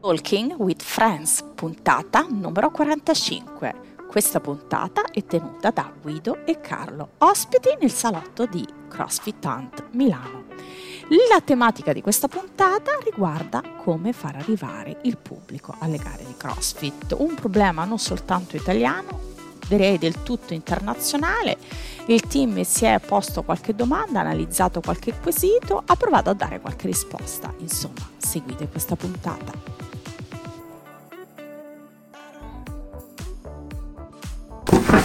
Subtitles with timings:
[0.00, 3.94] Talking with Friends, puntata numero 45.
[4.08, 10.44] Questa puntata è tenuta da Guido e Carlo, ospiti nel salotto di CrossFit Hunt Milano.
[11.28, 17.14] La tematica di questa puntata riguarda come far arrivare il pubblico alle gare di CrossFit,
[17.18, 19.34] un problema non soltanto italiano,
[19.68, 21.56] direi del tutto internazionale.
[22.06, 26.86] Il team si è posto qualche domanda, analizzato qualche quesito, ha provato a dare qualche
[26.86, 27.52] risposta.
[27.58, 29.76] Insomma, seguite questa puntata.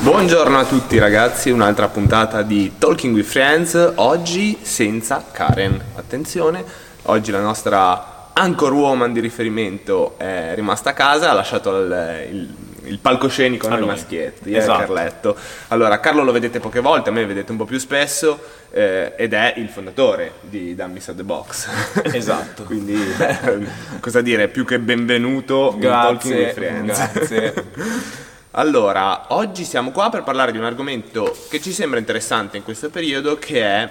[0.02, 5.80] Buongiorno a tutti ragazzi, un'altra puntata di Talking with Friends, oggi senza Karen.
[5.96, 6.64] Attenzione,
[7.04, 12.56] oggi la nostra anchor woman di riferimento è rimasta a casa, ha lasciato il, il,
[12.92, 14.84] il palcoscenico a noi maschietti, esatto.
[14.84, 15.38] eh, Carletto.
[15.70, 18.40] Allora, Carlo lo vedete poche volte, a me vedete un po' più spesso
[18.72, 21.70] eh, ed è il fondatore di Dummies at the Box.
[22.12, 22.64] Esatto.
[22.64, 23.66] Quindi, eh,
[24.00, 27.12] cosa dire, più che benvenuto grazie, in Talking with Friends.
[27.14, 27.54] Grazie.
[28.54, 32.90] Allora, oggi siamo qua per parlare di un argomento che ci sembra interessante in questo
[32.90, 33.90] periodo, che è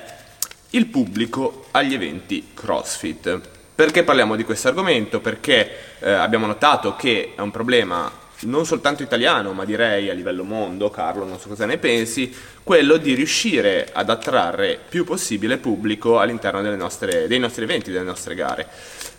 [0.70, 3.40] il pubblico agli eventi CrossFit.
[3.74, 5.20] Perché parliamo di questo argomento?
[5.20, 10.44] Perché eh, abbiamo notato che è un problema non soltanto italiano, ma direi a livello
[10.44, 16.18] mondo, Carlo, non so cosa ne pensi, quello di riuscire ad attrarre più possibile pubblico
[16.18, 18.66] all'interno nostre, dei nostri eventi, delle nostre gare.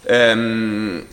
[0.04, 1.06] Ehm,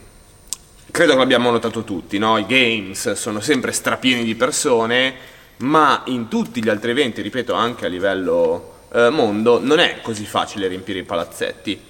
[0.91, 2.39] credo che l'abbiamo notato tutti, no?
[2.39, 5.15] i games sono sempre strapieni di persone,
[5.59, 10.25] ma in tutti gli altri eventi, ripeto anche a livello eh, mondo, non è così
[10.25, 11.81] facile riempire i palazzetti.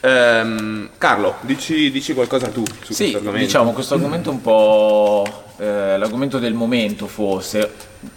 [0.00, 3.44] Ehm, Carlo, dici, dici, qualcosa tu su sì, questo argomento?
[3.44, 5.24] diciamo questo argomento un po'
[5.58, 7.72] eh, l'argomento del momento forse,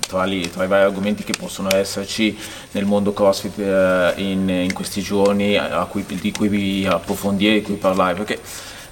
[0.07, 2.37] tra, li, tra, i vari argomenti che possono esserci
[2.71, 8.13] nel mondo CrossFit eh, in, in, questi giorni cui, di cui approfondire, di cui parlare,
[8.13, 8.39] perché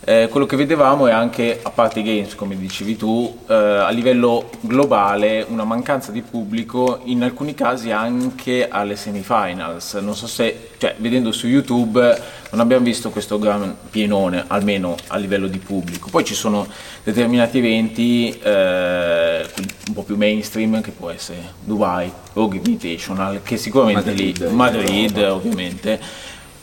[0.02, 3.90] eh, quello che vedevamo è anche, a parte i games come dicevi tu, eh, a
[3.90, 9.94] livello globale una mancanza di pubblico, in alcuni casi anche alle semifinals.
[9.96, 15.18] Non so se, cioè, vedendo su YouTube non abbiamo visto questo gran pienone, almeno a
[15.18, 16.10] livello di pubblico.
[16.10, 16.68] Poi ci sono
[17.04, 19.46] determinati eventi eh,
[19.88, 25.18] un po' più mainstream, che può essere Dubai, Rogue Invitational, che sicuramente Madrid, lì, Madrid
[25.18, 26.00] ovviamente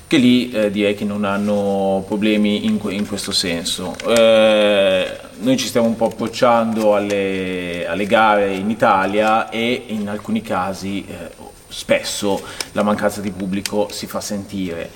[0.06, 3.96] che lì eh, direi che non hanno problemi in, in questo senso.
[4.06, 10.42] Eh, noi ci stiamo un po' approcciando alle, alle, gare in Italia e in alcuni
[10.42, 11.30] casi eh,
[11.68, 12.40] spesso
[12.72, 14.90] la mancanza di pubblico si fa sentire.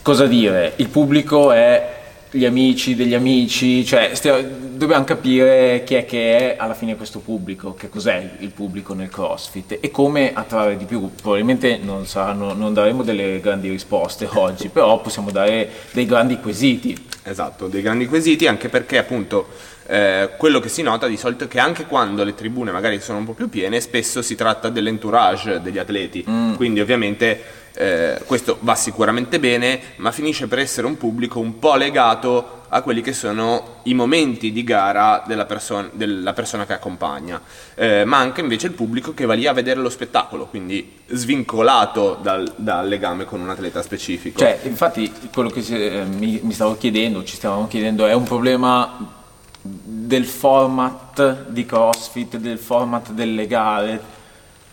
[0.00, 0.72] Cosa dire?
[0.76, 1.97] Il pubblico è
[2.30, 4.42] gli amici degli amici, cioè stiamo,
[4.74, 9.08] dobbiamo capire chi è che è alla fine questo pubblico, che cos'è il pubblico nel
[9.08, 11.10] CrossFit e come attrarre di più.
[11.14, 17.06] Probabilmente non, saranno, non daremo delle grandi risposte oggi, però possiamo dare dei grandi quesiti.
[17.22, 19.48] Esatto, dei grandi quesiti anche perché appunto
[19.86, 23.18] eh, quello che si nota di solito è che anche quando le tribune magari sono
[23.18, 26.54] un po' più piene, spesso si tratta dell'entourage degli atleti, mm.
[26.54, 31.76] quindi ovviamente eh, questo va sicuramente bene, ma finisce per essere un pubblico un po'
[31.76, 37.40] legato a quelli che sono i momenti di gara della, perso- della persona che accompagna,
[37.76, 42.18] eh, ma anche invece il pubblico che va lì a vedere lo spettacolo, quindi svincolato
[42.20, 44.40] dal, dal legame con un atleta specifico.
[44.40, 48.24] Cioè, infatti, quello che si, eh, mi, mi stavo chiedendo, ci stavamo chiedendo, è un
[48.24, 49.16] problema
[49.62, 54.16] del format di CrossFit, del format delle gare.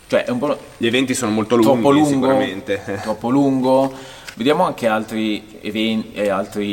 [0.08, 0.58] Cioè, è un po'...
[0.76, 2.82] Gli eventi sono molto lunghi, troppo lungo, sicuramente.
[3.02, 3.92] Troppo lungo.
[4.34, 6.64] Vediamo anche altri eventi e altre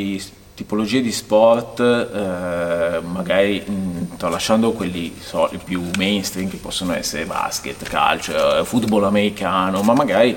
[0.53, 7.81] tipologie di sport, eh, magari mh, tralasciando quelli so, più mainstream che possono essere basket,
[7.83, 10.35] calcio, eh, football americano, ma magari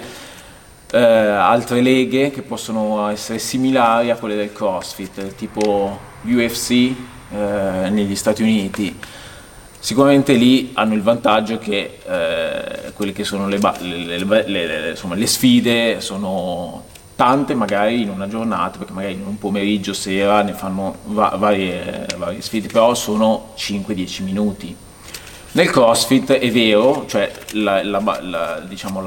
[0.93, 8.17] eh, altre leghe che possono essere similari a quelle del CrossFit, tipo UFC, eh, negli
[8.17, 8.97] Stati Uniti,
[9.79, 15.27] sicuramente lì hanno il vantaggio che eh, quelle che sono le, le, le, insomma, le,
[15.27, 20.97] sfide sono tante magari in una giornata, perché magari in un pomeriggio, sera ne fanno
[21.05, 24.77] va- varie, varie sfide, però sono 5-10 minuti.
[25.53, 29.01] Nel CrossFit è vero, cioè la, la, la, diciamo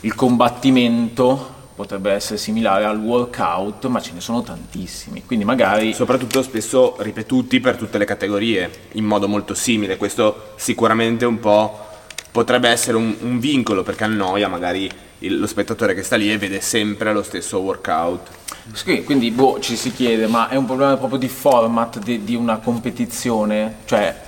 [0.00, 5.92] il combattimento potrebbe essere similare al workout, ma ce ne sono tantissimi, quindi magari...
[5.92, 11.86] Soprattutto spesso ripetuti per tutte le categorie, in modo molto simile, questo sicuramente un po'
[12.32, 14.90] potrebbe essere un, un vincolo perché annoia magari
[15.20, 18.26] il, lo spettatore che sta lì e vede sempre lo stesso workout.
[18.72, 22.34] Sì, quindi boh, ci si chiede, ma è un problema proprio di format di, di
[22.34, 23.76] una competizione?
[23.84, 24.20] Cioè,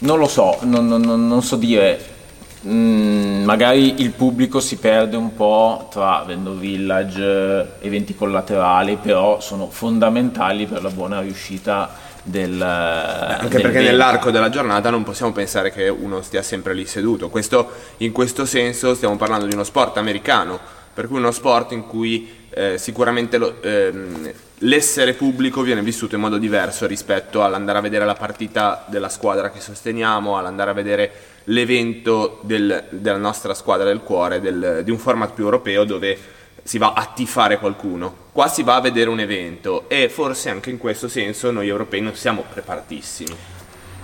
[0.00, 2.16] non lo so, non, non, non so dire
[2.66, 9.68] mm, magari il pubblico si perde un po' tra vendor village, eventi collaterali, però sono
[9.70, 13.90] fondamentali per la buona riuscita del, anche del perché evento.
[13.90, 17.28] nell'arco della giornata non possiamo pensare che uno stia sempre lì seduto.
[17.30, 20.58] Questo, in questo senso stiamo parlando di uno sport americano,
[20.92, 24.32] per cui uno sport in cui eh, sicuramente lo- ehm,
[24.62, 29.50] l'essere pubblico viene vissuto in modo diverso rispetto all'andare a vedere la partita della squadra
[29.50, 31.12] che sosteniamo, all'andare a vedere
[31.50, 36.18] l'evento del- della nostra squadra del cuore, del- di un format più europeo dove
[36.62, 38.14] si va a tifare qualcuno.
[38.32, 42.00] Qua si va a vedere un evento e forse anche in questo senso noi europei
[42.00, 43.34] non siamo preparatissimi.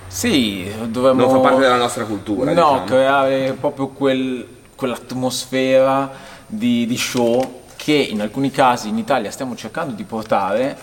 [0.07, 1.23] Sì, dovremmo...
[1.27, 2.53] Non fa parte della nostra cultura.
[2.53, 2.85] No, diciamo.
[2.85, 6.11] creare proprio quel- quell'atmosfera
[6.47, 10.77] di, di show che in alcuni casi in Italia stiamo cercando di portare,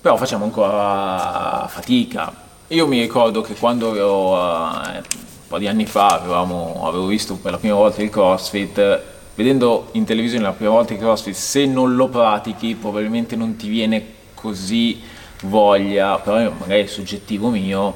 [0.00, 2.32] però facciamo ancora fatica.
[2.68, 5.02] Io mi ricordo che quando ero, eh,
[5.48, 9.02] po' di anni fa avevamo- avevo visto per la prima volta il CrossFit,
[9.34, 13.68] vedendo in televisione la prima volta il CrossFit, se non lo pratichi probabilmente non ti
[13.68, 15.00] viene così
[15.42, 17.94] voglia, però magari è soggettivo mio,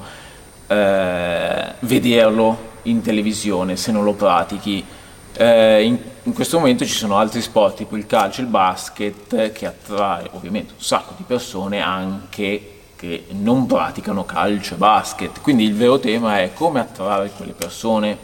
[0.67, 4.85] eh, vederlo in televisione se non lo pratichi.
[5.33, 9.53] Eh, in, in questo momento ci sono altri sport tipo il calcio e il basket
[9.53, 15.41] che attrae ovviamente un sacco di persone anche che non praticano calcio e basket.
[15.41, 18.19] Quindi il vero tema è come attrarre quelle persone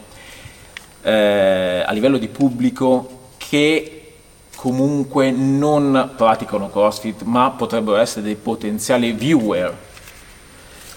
[1.01, 4.13] eh, a livello di pubblico che
[4.55, 9.85] comunque non praticano CrossFit ma potrebbero essere dei potenziali viewer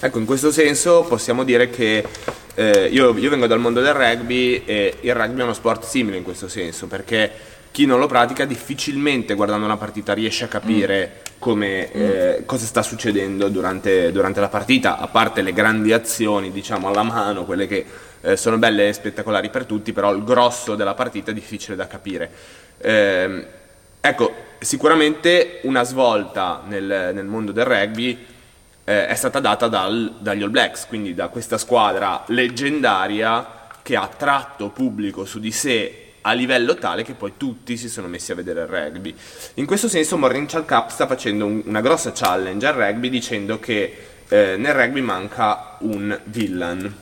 [0.02, 2.06] Ecco, in questo senso possiamo dire che
[2.56, 6.16] eh, io, io vengo dal mondo del rugby e il rugby è uno sport simile
[6.16, 7.30] in questo senso, perché
[7.72, 12.82] chi non lo pratica difficilmente guardando una partita riesce a capire come, eh, cosa sta
[12.82, 17.86] succedendo durante, durante la partita, a parte le grandi azioni, diciamo, alla mano, quelle che
[18.22, 21.88] eh, sono belle e spettacolari per tutti, però il grosso della partita è difficile da
[21.88, 22.30] capire.
[22.80, 23.46] Ehm,
[24.02, 28.26] ecco, sicuramente una svolta nel, nel mondo del rugby
[28.84, 34.02] eh, è stata data dal- dagli All Blacks, quindi da questa squadra leggendaria che ha
[34.02, 38.36] attratto pubblico su di sé a livello tale che poi tutti si sono messi a
[38.36, 39.14] vedere il rugby.
[39.56, 43.98] In questo senso Morning Cup sta facendo un- una grossa challenge al rugby dicendo che
[44.32, 46.94] eh, nel rugby manca un villain.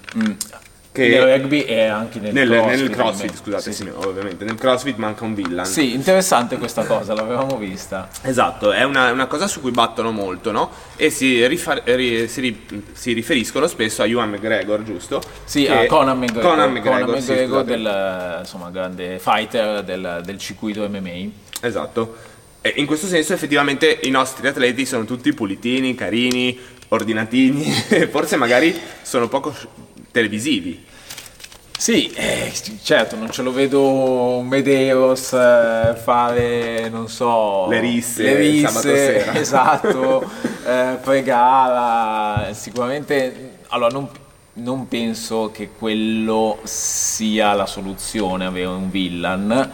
[1.01, 3.91] Che nel rugby e anche nel, nel, crossfit, nel crossfit, scusate, Sì, sì, sì.
[3.93, 5.65] ovviamente, nel crossfit manca un villain.
[5.67, 8.09] Sì, interessante questa cosa, l'avevamo vista.
[8.23, 10.71] Esatto, è una, una cosa su cui battono molto, no?
[10.95, 15.21] E si, rifa- ri- si ri- si riferiscono spesso a Ewan McGregor, giusto?
[15.43, 20.37] Sì, Che- a Conan McGregor, Conan McGregor, sì, McGregor del insomma, grande fighter del, del
[20.37, 21.29] circuito MMA.
[21.61, 22.15] Esatto.
[22.61, 26.59] E in questo senso effettivamente i nostri atleti sono tutti pulitini, carini,
[26.89, 27.63] ordinatini,
[28.09, 29.53] forse magari sono poco
[30.11, 30.85] televisivi.
[31.77, 32.51] Sì, eh,
[32.81, 33.83] certo, non ce lo vedo
[34.39, 37.67] un Medeiros eh, fare, non so...
[37.69, 40.27] Le risse le risse, esatto,
[40.65, 43.59] eh, pregare, sicuramente...
[43.67, 44.09] Allora, non,
[44.53, 49.71] non penso che quello sia la soluzione, avere un villain,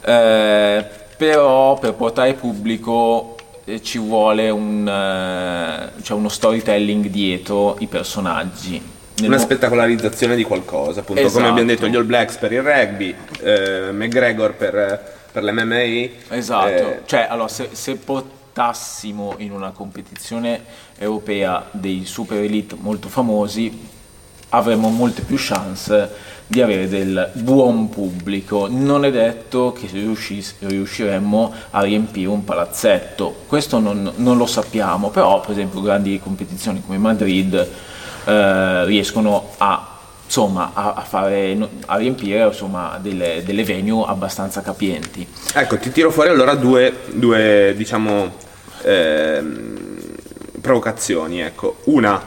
[0.00, 0.86] eh,
[1.16, 9.00] però per portare pubblico eh, ci vuole un, eh, cioè uno storytelling dietro i personaggi.
[9.26, 11.36] Una mo- spettacolarizzazione di qualcosa, appunto, Esatto.
[11.38, 16.34] come abbiamo detto, gli All Blacks per il rugby, eh, McGregor per, per l'MMA.
[16.36, 20.62] Esatto, eh, cioè allora se, se portassimo in una competizione
[20.98, 23.88] europea dei super elite molto famosi
[24.50, 26.10] avremmo molte più chance
[26.46, 28.66] di avere del buon pubblico.
[28.68, 35.08] Non è detto che riuscis- riusciremmo a riempire un palazzetto, questo non, non lo sappiamo,
[35.08, 37.68] però per esempio grandi competizioni come Madrid
[38.24, 39.88] eh, riescono a
[40.24, 46.10] insomma a, a fare a riempire insomma delle, delle venue abbastanza capienti Ecco, ti tiro
[46.10, 48.32] fuori allora due, due, diciamo,
[48.84, 49.90] ehm,
[50.62, 51.42] provocazioni.
[51.42, 51.80] Ecco.
[51.84, 52.26] Una,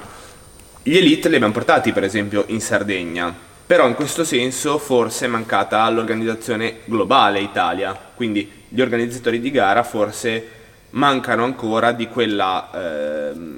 [0.83, 3.33] gli elite li abbiamo portati per esempio in Sardegna,
[3.65, 9.81] però in questo senso forse è mancata l'organizzazione globale Italia, quindi gli organizzatori di gara
[9.81, 10.49] forse
[10.95, 12.69] mancano ancora di quella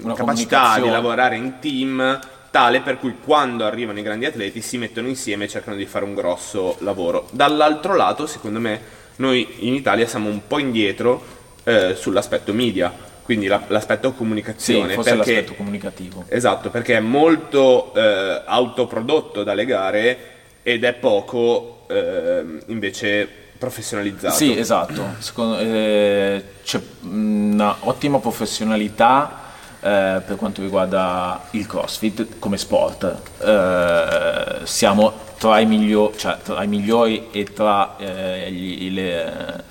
[0.01, 4.77] Una capacità di lavorare in team tale per cui quando arrivano i grandi atleti si
[4.77, 7.27] mettono insieme e cercano di fare un grosso lavoro.
[7.31, 8.79] Dall'altro lato, secondo me,
[9.17, 11.23] noi in Italia siamo un po' indietro
[11.63, 12.91] eh, sull'aspetto media,
[13.21, 14.93] quindi la- l'aspetto sì, comunicazione.
[14.93, 20.17] forse perché, l'aspetto comunicativo Esatto, perché è molto eh, autoprodotto dalle gare
[20.63, 24.35] ed è poco ehm, invece professionalizzato.
[24.35, 25.15] Sì, esatto.
[25.19, 29.45] Secondo- eh, c'è una ottima professionalità
[29.79, 33.21] eh, per quanto riguarda il CrossFit come sport.
[33.39, 39.63] Eh, siamo tra, i, migliori, cioè, tra i migliori e tra eh, gli, le,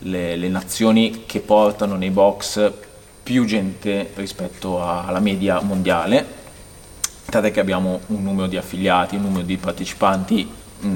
[0.00, 2.72] le, le, nazioni che portano nei box
[3.22, 6.38] più gente rispetto alla media mondiale,
[7.26, 10.88] tant'è che abbiamo un numero di affiliati, un numero di partecipanti mh,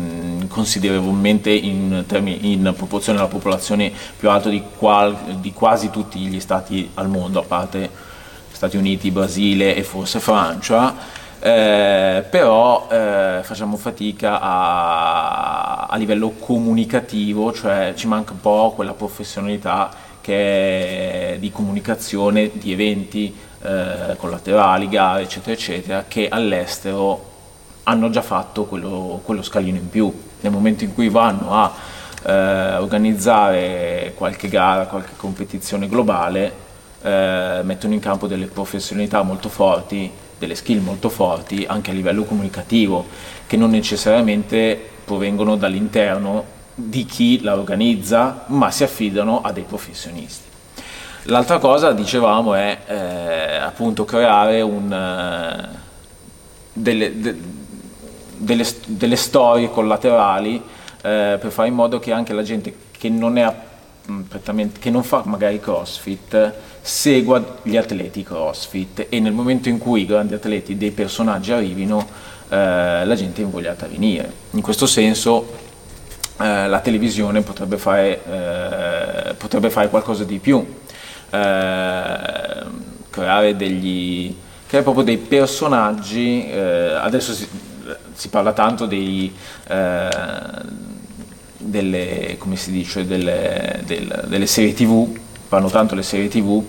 [0.48, 6.40] considerevolmente in, termini, in, proporzione alla popolazione più alto di, qual, di quasi tutti gli
[6.40, 8.12] stati al mondo, a parte
[8.50, 11.22] Stati Uniti, Brasile e forse Francia.
[11.40, 18.94] Eh, però eh, facciamo fatica a, a, livello comunicativo, cioè ci manca un po' quella
[18.94, 19.90] professionalità
[20.22, 27.32] che è di comunicazione di eventi eh, collaterali, gare, eccetera, eccetera, che all'estero
[27.82, 30.10] hanno già fatto quello, quello scalino in più.
[30.44, 31.72] Nel momento in cui vanno a
[32.22, 36.52] eh, organizzare qualche gara, qualche competizione globale,
[37.00, 42.24] eh, mettono in campo delle professionalità molto forti, delle skill molto forti anche a livello
[42.24, 43.06] comunicativo,
[43.46, 50.42] che non necessariamente provengono dall'interno di chi la organizza, ma si affidano a dei professionisti.
[51.22, 55.68] L'altra cosa, dicevamo, è eh, appunto creare un, eh,
[56.74, 57.34] delle, de,
[58.36, 63.38] delle, delle, storie collaterali eh, per fare in modo che anche la gente che non,
[63.38, 63.54] è,
[64.78, 66.52] che non fa magari crossfit
[66.86, 72.06] segua gli atleti crossfit e nel momento in cui i grandi atleti, dei personaggi arrivino,
[72.50, 74.30] eh, la gente è invogliata a venire.
[74.50, 75.50] In questo senso
[76.38, 78.20] eh, la televisione potrebbe fare,
[79.30, 80.58] eh, potrebbe fare, qualcosa di più,
[81.30, 82.18] eh,
[83.08, 84.36] creare, degli,
[84.66, 87.48] creare proprio dei personaggi, eh, adesso si,
[88.14, 89.32] si, parla tanto dei
[89.68, 90.08] eh,
[91.64, 96.62] delle, come si dice, delle, delle, delle serie tv fanno tanto le serie tv,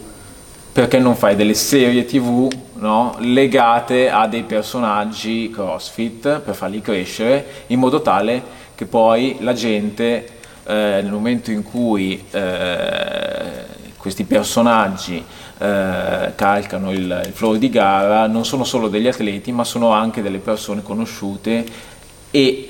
[0.71, 7.63] perché non fai delle serie tv no, legate a dei personaggi CrossFit per farli crescere
[7.67, 10.27] in modo tale che poi la gente
[10.65, 13.63] eh, nel momento in cui eh,
[14.05, 15.17] questi personaggi
[15.57, 20.21] eh, calcano il, il floor di gara non sono solo degli atleti ma sono anche
[20.21, 21.65] delle persone conosciute
[22.29, 22.69] e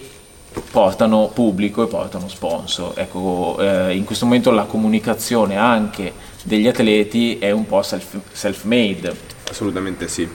[0.71, 2.93] portano pubblico e portano sponsor.
[2.95, 6.13] Ecco, eh, in questo momento la comunicazione anche
[6.43, 9.13] degli atleti è un po' self, self-made.
[9.49, 10.25] Assolutamente sì.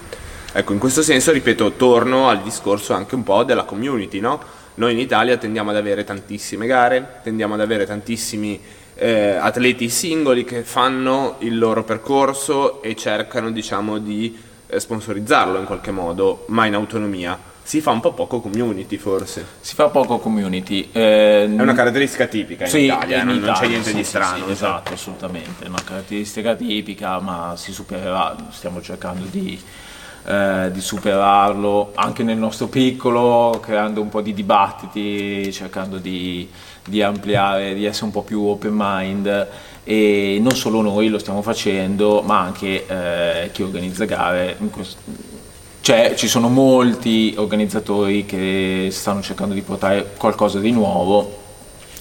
[0.52, 4.38] Ecco, in questo senso, ripeto, torno al discorso anche un po' della community, no?
[4.74, 8.60] Noi in Italia tendiamo ad avere tantissime gare, tendiamo ad avere tantissimi
[8.94, 15.64] eh, atleti singoli che fanno il loro percorso e cercano, diciamo, di eh, sponsorizzarlo in
[15.64, 19.46] qualche modo, ma in autonomia si fa un po' poco community forse.
[19.60, 20.88] Si fa poco community.
[20.90, 23.94] Eh, è una caratteristica tipica in sì, Italia, in non, Italia, non, c'è niente sì,
[23.96, 24.34] di strano.
[24.34, 24.50] Sì, cioè.
[24.50, 29.60] esatto, assolutamente, è una caratteristica tipica, ma si supererà, stiamo cercando di,
[30.24, 36.48] eh, di, superarlo anche nel nostro piccolo, creando un po' di dibattiti, cercando di,
[36.84, 39.48] di ampliare, di essere un po' più open mind
[39.84, 44.56] e non solo noi lo stiamo facendo, ma anche eh, chi organizza gare.
[45.80, 51.38] Cioè, ci sono molti organizzatori che stanno cercando di portare qualcosa di nuovo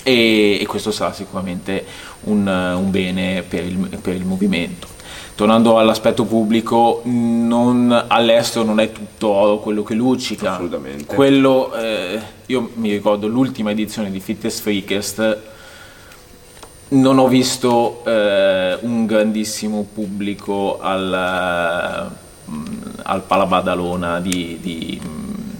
[0.03, 1.85] e, e questo sarà sicuramente
[2.25, 4.87] un, un bene per il, per il, movimento.
[5.39, 10.51] Tornando all'aspetto pubblico, non, all'estero non è tutto oro quello che luccica.
[10.51, 11.15] Assolutamente.
[11.15, 15.37] Quello, eh, io mi ricordo l'ultima edizione di Fitness Freakest,
[16.89, 22.11] non ho visto eh, un grandissimo pubblico al
[23.03, 24.99] al Palabadalona di, di,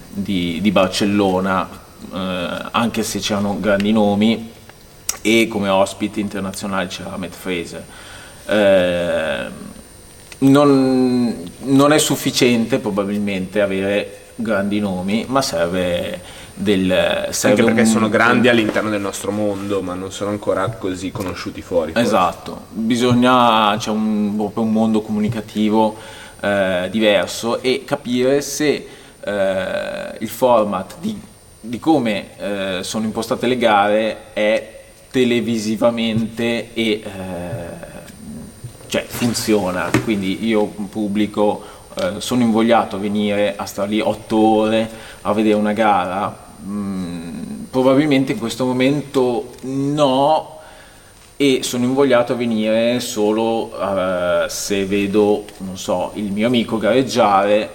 [0.09, 1.69] di, di Barcellona,
[2.13, 4.51] eh, anche se c'erano grandi nomi,
[5.21, 7.85] e come ospite internazionale c'era Matt Fraser.
[8.45, 9.67] Eh,
[10.39, 16.21] non, non, è sufficiente probabilmente avere grandi nomi, ma serve
[16.53, 17.27] del...
[17.31, 21.11] Serve Anche perché un, sono grandi all'interno del nostro mondo, ma non sono ancora così
[21.11, 21.93] conosciuti fuori.
[21.95, 25.97] Esatto, bisogna, c'è un, proprio un mondo comunicativo
[26.41, 28.87] eh, diverso e capire se
[29.19, 31.19] eh, il format di,
[31.59, 34.77] di come eh, sono impostate le gare è
[35.11, 37.01] televisivamente e eh,
[38.89, 39.89] cioè funziona.
[40.03, 41.63] Quindi io pubblico
[41.95, 44.89] eh, sono invogliato a venire a stare lì otto ore
[45.21, 46.47] a vedere una gara.
[46.65, 50.57] Mm, probabilmente in questo momento no,
[51.37, 57.69] e sono invogliato a venire solo uh, se vedo, non so, il mio amico gareggiare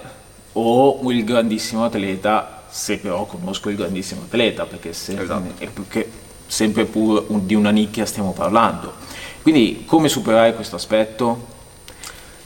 [0.51, 5.51] o il grandissimo atleta, se però conosco il grandissimo atleta, perché, se, esatto.
[5.73, 6.09] perché
[6.45, 8.93] sempre pur di una nicchia stiamo parlando.
[9.45, 11.45] Quindi come superare questo aspetto?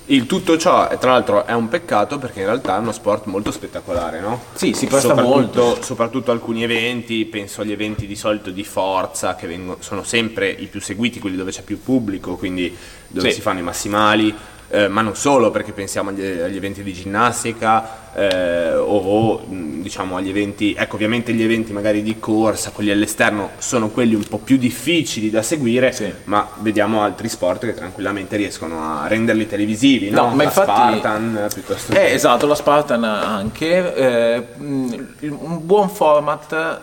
[0.08, 3.52] Il tutto ciò, tra l'altro, è un peccato perché in realtà è uno sport molto
[3.52, 4.42] spettacolare, no?
[4.54, 5.82] Sì, si presta soprattutto, molto.
[5.82, 10.66] Soprattutto alcuni eventi, penso agli eventi di solito di forza, che vengono, sono sempre i
[10.66, 12.76] più seguiti, quelli dove c'è più pubblico, quindi
[13.08, 13.36] dove Sì.
[13.36, 14.36] si fanno i massimali.
[14.72, 20.30] Eh, ma non solo, perché pensiamo agli, agli eventi di ginnastica eh, o, diciamo agli
[20.30, 24.58] eventi, ecco ovviamente gli eventi magari di corsa, quelli all'esterno sono quelli un po' più
[24.58, 26.12] difficili da seguire, Sì.
[26.26, 30.22] ma vediamo altri sport che tranquillamente riescono a renderli televisivi, no?
[30.22, 33.96] No, ma La infatti- Spartan eh, piuttosto Eh, esatto, la Spartan anche.
[33.96, 36.80] eh, un buon format,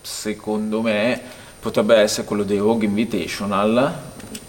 [0.00, 1.20] secondo me,
[1.60, 3.94] potrebbe essere quello dei Rogue Invitational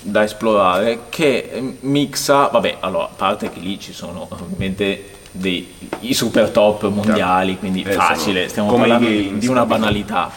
[0.01, 5.73] da esplorare che eh, mixa, vabbè, allora, a parte che lì ci sono ovviamente dei,
[6.01, 10.31] i super top mondiali, quindi Eh, facile, stiamo parlando Games, di una banalità.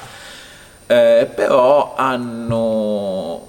[0.87, 3.49] Eh, però hanno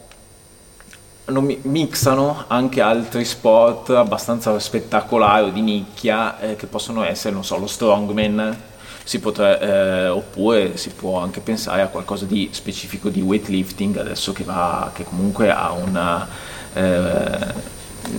[1.26, 7.34] hanno mi- mixano anche altri sport abbastanza spettacolari o di nicchia eh, che possono essere,
[7.34, 8.62] non so, lo strongman,
[9.04, 14.32] si potrà, eh, oppure si può anche pensare a qualcosa di specifico di weightlifting adesso
[14.34, 16.28] che, va, che comunque ha una,
[16.74, 16.82] eh,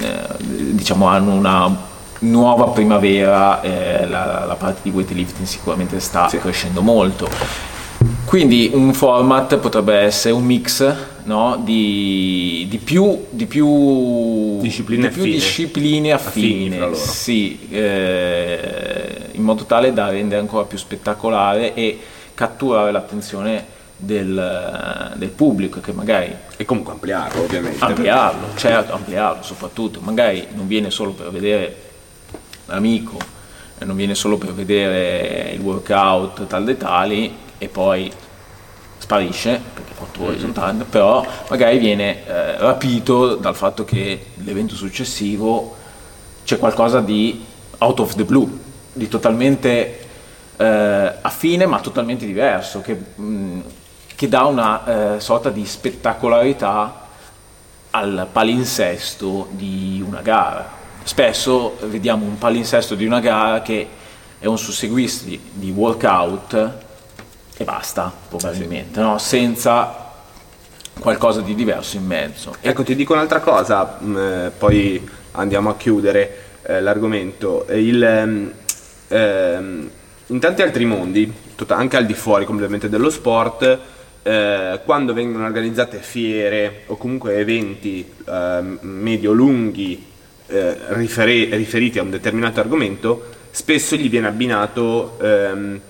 [0.00, 6.38] eh, diciamo, hanno una nuova primavera, eh, la, la parte di weightlifting sicuramente sta Sì.
[6.38, 7.28] crescendo molto.
[8.25, 15.12] Quindi un format potrebbe essere un mix no, di, di più, di più Discipline di
[15.12, 15.35] più affine.
[15.37, 16.19] discipline
[16.76, 16.95] fra loro.
[16.97, 21.99] sì, eh, in modo tale da rendere ancora più spettacolare e
[22.35, 27.85] catturare l'attenzione del, del pubblico che magari e comunque ampliarlo ovviamente.
[27.85, 31.76] ampliarlo, certo, ampliarlo soprattutto, magari non viene solo per vedere
[32.66, 33.19] l'amico,
[33.78, 38.12] non viene solo per vedere il workout tal dei tali e poi
[38.99, 45.76] sparisce perché fa fatto risultante, però magari viene eh, rapito dal fatto che l'evento successivo
[46.44, 47.44] c'è qualcosa di
[47.78, 48.49] out of the blue,
[48.92, 50.06] di totalmente
[50.56, 53.61] eh, affine ma totalmente diverso, che, mh,
[54.14, 57.02] che dà una eh, sorta di spettacolarità
[57.90, 60.83] al palinsesto di una gara.
[61.02, 63.87] Spesso vediamo un palinsesto di una gara che
[64.38, 66.83] è un susseguirsi di workout
[67.56, 69.19] e basta, probabilmente, no?
[69.19, 70.02] senza
[70.99, 72.54] qualcosa di diverso in mezzo.
[72.60, 77.67] Ecco, ti dico un'altra cosa, mh, eh, poi andiamo a chiudere eh, l'argomento.
[77.71, 78.52] Il, ehm,
[79.08, 79.90] ehm,
[80.26, 81.32] in tanti altri mondi,
[81.69, 83.78] anche al di fuori completamente dello sport,
[84.23, 90.06] eh, quando vengono organizzate fiere o comunque eventi ehm, medio-lunghi
[90.47, 95.80] eh, riferi- riferiti a un determinato argomento, spesso gli viene abbinato ehm,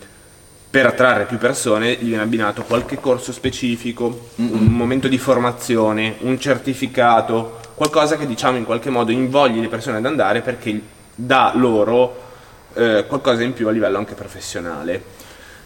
[0.75, 6.41] per attrarre più persone gli viene abbinato qualche corso specifico, un momento di formazione, un
[6.41, 10.81] certificato, qualcosa che diciamo in qualche modo invogli le persone ad andare perché
[11.15, 12.23] dà loro
[12.75, 15.01] eh, qualcosa in più a livello anche professionale.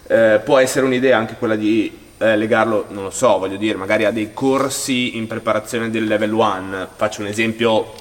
[0.07, 4.05] Eh, può essere un'idea anche quella di eh, legarlo, non lo so, voglio dire, magari
[4.05, 6.89] a dei corsi in preparazione del level 1.
[6.97, 7.95] Faccio un esempio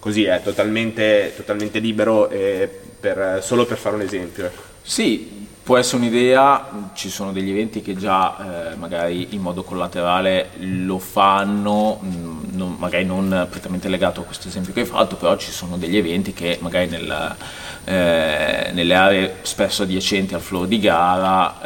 [0.00, 4.46] così, è totalmente, totalmente libero e per- solo per fare un esempio.
[4.46, 4.62] ecco.
[4.82, 10.50] Sì, può essere un'idea, ci sono degli eventi che già eh, magari in modo collaterale
[10.58, 15.36] lo fanno, mh, non- magari non prettamente legato a questo esempio che hai fatto, però
[15.36, 17.36] ci sono degli eventi che magari nel,
[17.84, 21.60] eh, nelle aree spesso adiacenti al floor di gara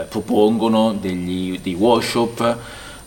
[0.00, 2.56] eh, propongono degli, dei workshop,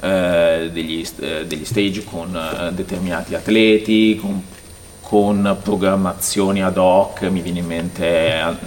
[0.02, 4.44] eh, degli, eh, degli stage con eh, determinati atleti, con
[5.08, 8.58] con programmazioni ad hoc, mi viene in mente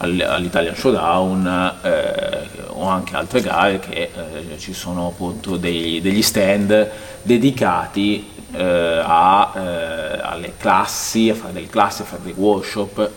[0.00, 6.90] all'Italian Showdown eh, o anche altre gare che eh, ci sono appunto dei- degli stand
[7.22, 13.10] dedicati eh, a, eh, alle classi, a fare delle classi, a fare dei workshop.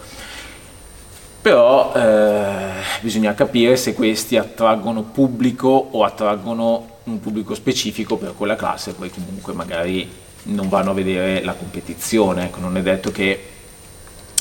[1.42, 2.70] Però eh,
[3.02, 9.10] bisogna capire se questi attraggono pubblico o attraggono un pubblico specifico per quella classe poi
[9.10, 10.10] comunque magari
[10.44, 12.46] non vanno a vedere la competizione.
[12.46, 13.53] Ecco, non è detto che,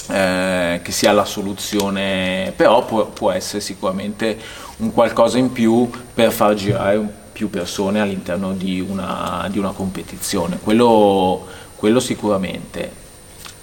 [0.08, 4.38] eh, che sia la soluzione, però può, può essere sicuramente
[4.78, 10.58] un qualcosa in più per far girare più persone all'interno di una, di una competizione.
[10.62, 13.00] Quello, quello sicuramente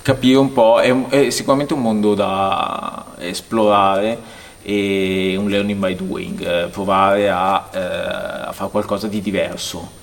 [0.02, 4.17] capire un po', è, è sicuramente un mondo da esplorare
[4.62, 9.97] e un learning by doing, eh, provare a, eh, a fare qualcosa di diverso.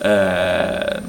[0.00, 1.00] Eh,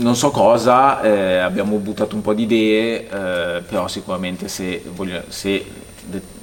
[0.00, 5.24] non so cosa, eh, abbiamo buttato un po' di idee, eh, però sicuramente se, voglia-
[5.28, 5.64] se
[6.04, 6.38] de-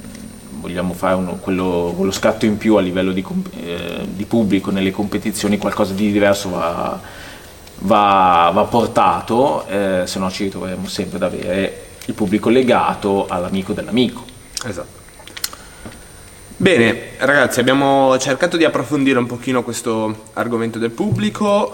[0.52, 3.26] vogliamo fare uno- quello, quello scatto in più a livello di,
[3.64, 7.00] eh, di pubblico nelle competizioni, qualcosa di diverso va,
[7.80, 13.74] va, va portato, eh, se no ci ritroveremo sempre ad avere il pubblico legato all'amico
[13.74, 14.24] dell'amico.
[14.66, 14.96] Esatto.
[16.60, 21.74] Bene, ragazzi, abbiamo cercato di approfondire un pochino questo argomento del pubblico.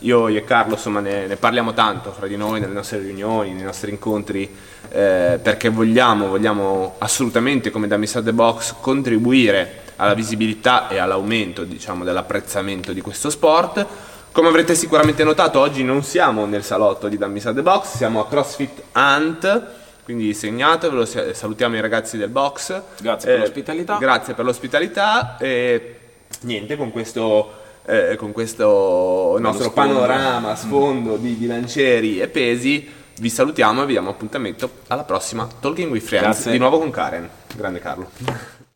[0.00, 3.52] Io, io, e Carlo, insomma, ne, ne, parliamo tanto fra di noi, nelle nostre riunioni,
[3.52, 4.54] nei nostri incontri,
[4.90, 8.22] eh, perché vogliamo, vogliamo assolutamente, come da Mr.
[8.22, 13.86] The Box, contribuire alla visibilità e all'aumento, diciamo, dell'apprezzamento di questo sport.
[14.32, 18.26] Come avrete sicuramente notato, oggi non siamo nel salotto di Dammi The Box, siamo a
[18.26, 19.74] CrossFit Ant
[20.06, 22.80] quindi segnatevelo, salutiamo i ragazzi del box.
[23.00, 23.96] Grazie per eh, l'ospitalità.
[23.98, 25.96] Grazie per l'ospitalità e
[26.42, 33.82] niente, con questo, eh, con questo nostro panorama, sfondo di bilancieri e pesi, vi salutiamo
[33.82, 36.52] e vi diamo appuntamento alla prossima Talking with Friends, Grazie.
[36.52, 37.28] di nuovo con Karen.
[37.54, 38.10] Grande Carlo.